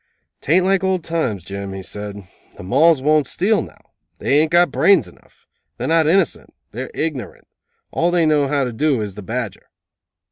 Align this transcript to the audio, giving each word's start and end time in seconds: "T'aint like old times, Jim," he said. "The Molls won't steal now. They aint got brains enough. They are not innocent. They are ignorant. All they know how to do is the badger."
"T'aint 0.41 0.65
like 0.65 0.83
old 0.83 1.03
times, 1.03 1.43
Jim," 1.43 1.73
he 1.73 1.83
said. 1.83 2.25
"The 2.53 2.63
Molls 2.63 3.03
won't 3.03 3.27
steal 3.27 3.61
now. 3.61 3.91
They 4.17 4.39
aint 4.39 4.49
got 4.51 4.71
brains 4.71 5.07
enough. 5.07 5.45
They 5.77 5.85
are 5.85 5.89
not 5.89 6.07
innocent. 6.07 6.55
They 6.71 6.85
are 6.85 6.91
ignorant. 6.95 7.45
All 7.91 8.09
they 8.09 8.25
know 8.25 8.47
how 8.47 8.63
to 8.63 8.73
do 8.73 8.99
is 9.03 9.13
the 9.13 9.21
badger." 9.21 9.69